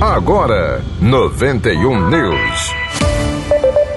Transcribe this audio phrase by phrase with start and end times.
[0.00, 2.74] Agora, 91 News.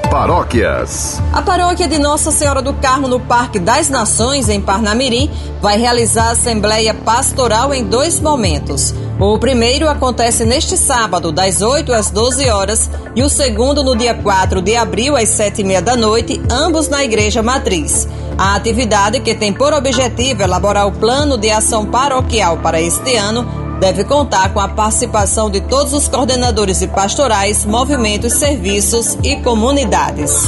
[0.09, 1.21] Paróquias.
[1.33, 5.29] A paróquia de Nossa Senhora do Carmo, no Parque das Nações, em Parnamirim,
[5.61, 8.95] vai realizar a Assembleia Pastoral em dois momentos.
[9.19, 14.13] O primeiro acontece neste sábado, das 8 às 12 horas, e o segundo no dia
[14.13, 18.07] 4 de abril, às 7 e meia da noite, ambos na Igreja Matriz.
[18.37, 23.68] A atividade, que tem por objetivo elaborar o plano de ação paroquial para este ano,
[23.79, 30.43] deve contar com a participação de todos os coordenadores de pastorais, movimentos, serviços e comunidades.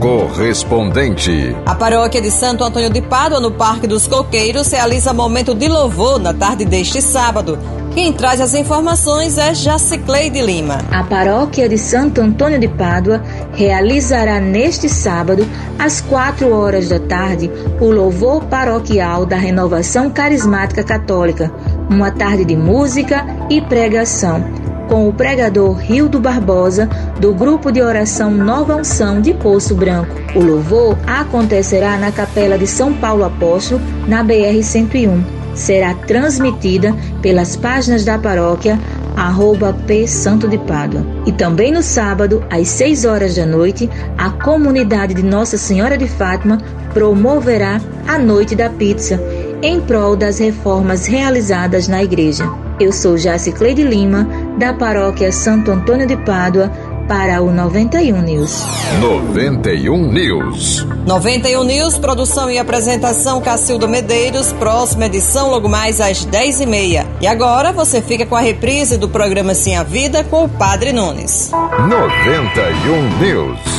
[0.00, 1.56] Correspondente.
[1.64, 6.18] A paróquia de Santo Antônio de Pádua, no Parque dos Coqueiros, realiza momento de louvor
[6.18, 7.58] na tarde deste sábado.
[7.96, 10.80] Quem traz as informações é Jacicleide Lima.
[10.90, 13.22] A paróquia de Santo Antônio de Pádua
[13.54, 15.48] realizará neste sábado,
[15.78, 17.50] às quatro horas da tarde,
[17.80, 21.50] o louvor paroquial da Renovação Carismática Católica
[21.88, 24.44] uma tarde de música e pregação,
[24.88, 26.88] com o pregador Rildo Barbosa,
[27.20, 30.14] do grupo de oração Nova Unção de Poço Branco.
[30.34, 35.24] O louvor acontecerá na Capela de São Paulo Apóstolo, na BR-101.
[35.54, 38.78] Será transmitida pelas páginas da paróquia
[39.16, 41.04] arroba P Santo de Pádua.
[41.24, 46.06] E também no sábado, às 6 horas da noite, a comunidade de Nossa Senhora de
[46.06, 46.58] Fátima
[46.92, 49.18] promoverá a Noite da Pizza
[49.62, 52.48] em prol das reformas realizadas na igreja.
[52.78, 56.70] Eu sou Jaci Cleide Lima, da paróquia Santo Antônio de Pádua,
[57.08, 58.64] para o 91 News.
[59.00, 60.86] 91 News.
[61.06, 67.06] 91 News, produção e apresentação Cacildo Medeiros, próxima edição logo mais às 10h30.
[67.20, 70.48] E, e agora você fica com a reprise do programa Sim a Vida com o
[70.48, 71.50] Padre Nunes.
[71.88, 73.75] 91 News.